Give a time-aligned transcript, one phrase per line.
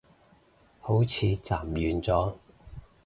[0.79, 2.33] 好似暫完咗